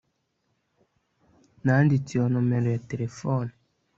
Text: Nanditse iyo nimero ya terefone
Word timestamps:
Nanditse 1.63 2.09
iyo 2.13 2.25
nimero 2.31 2.67
ya 2.75 2.83
terefone 2.89 3.51